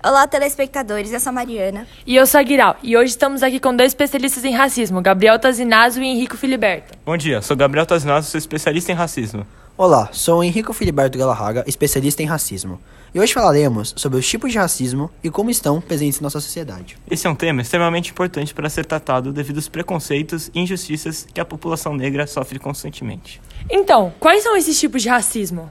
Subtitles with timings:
[0.00, 1.84] Olá, telespectadores, eu sou a Mariana.
[2.06, 5.40] E eu sou a Guiral, e hoje estamos aqui com dois especialistas em racismo, Gabriel
[5.40, 6.96] Tazinazzo e Henrico Filiberto.
[7.04, 9.44] Bom dia, sou Gabriel Tazinazzo, sou especialista em racismo.
[9.76, 12.80] Olá, sou o Henrico Filiberto Galarraga, especialista em racismo.
[13.12, 16.96] E hoje falaremos sobre os tipos de racismo e como estão presentes em nossa sociedade.
[17.10, 21.40] Esse é um tema extremamente importante para ser tratado devido aos preconceitos e injustiças que
[21.40, 23.40] a população negra sofre constantemente.
[23.68, 25.68] Então, quais são esses tipos de racismo?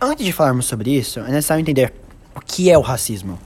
[0.00, 1.92] Antes de falarmos sobre isso, é necessário entender
[2.38, 3.36] o que é o racismo.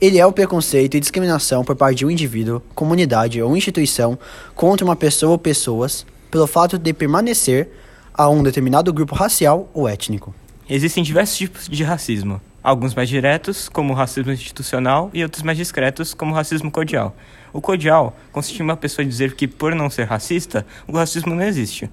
[0.00, 4.18] Ele é o preconceito e discriminação por parte de um indivíduo, comunidade ou instituição
[4.56, 7.70] contra uma pessoa ou pessoas pelo fato de permanecer
[8.12, 10.34] a um determinado grupo racial ou étnico.
[10.68, 15.56] Existem diversos tipos de racismo, alguns mais diretos, como o racismo institucional, e outros mais
[15.56, 17.14] discretos, como o racismo cordial.
[17.52, 21.44] O cordial consiste em uma pessoa dizer que, por não ser racista, o racismo não
[21.44, 21.88] existe.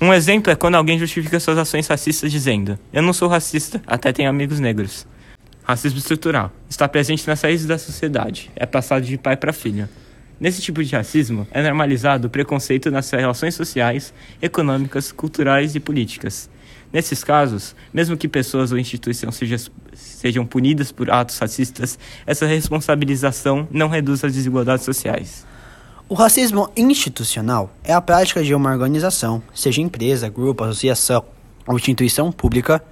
[0.00, 4.12] Um exemplo é quando alguém justifica suas ações racistas dizendo: Eu não sou racista, até
[4.12, 5.06] tenho amigos negros.
[5.72, 9.88] Racismo estrutural está presente nas raízes da sociedade, é passado de pai para filho.
[10.38, 16.50] Nesse tipo de racismo, é normalizado o preconceito nas relações sociais, econômicas, culturais e políticas.
[16.92, 19.56] Nesses casos, mesmo que pessoas ou instituições seja,
[19.94, 25.46] sejam punidas por atos racistas, essa responsabilização não reduz as desigualdades sociais.
[26.06, 31.24] O racismo institucional é a prática de uma organização, seja empresa, grupo, associação
[31.66, 32.84] ou instituição pública,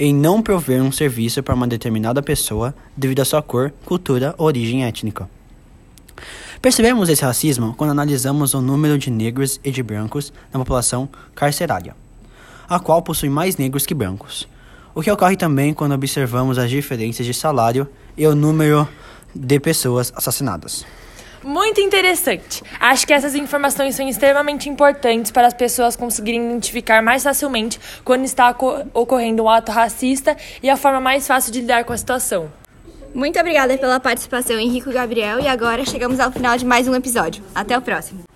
[0.00, 4.46] em não prover um serviço para uma determinada pessoa devido à sua cor, cultura ou
[4.46, 5.28] origem étnica.
[6.62, 11.94] Percebemos esse racismo quando analisamos o número de negros e de brancos na população carcerária,
[12.66, 14.48] a qual possui mais negros que brancos.
[14.94, 18.88] O que ocorre também quando observamos as diferenças de salário e o número
[19.34, 20.86] de pessoas assassinadas.
[21.42, 22.62] Muito interessante.
[22.78, 28.24] Acho que essas informações são extremamente importantes para as pessoas conseguirem identificar mais facilmente quando
[28.24, 28.54] está
[28.92, 32.52] ocorrendo um ato racista e a forma mais fácil de lidar com a situação.
[33.14, 37.42] Muito obrigada pela participação, Henrico Gabriel, e agora chegamos ao final de mais um episódio.
[37.54, 38.29] Até o próximo.